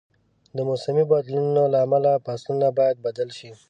د 0.55 0.57
موسمي 0.69 1.03
بدلونونو 1.11 1.63
له 1.73 1.77
امله 1.85 2.11
فصلونه 2.25 2.67
باید 2.77 2.97
بدل 3.05 3.29
شي. 3.37 3.49